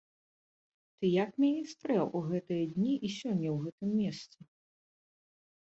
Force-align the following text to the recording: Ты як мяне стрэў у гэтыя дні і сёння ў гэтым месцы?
Ты 0.97 1.05
як 1.23 1.31
мяне 1.43 1.63
стрэў 1.73 2.05
у 2.21 2.21
гэтыя 2.31 2.63
дні 2.73 2.93
і 2.97 3.07
сёння 3.19 3.49
ў 3.55 3.67
гэтым 3.67 3.89
месцы? 4.01 4.39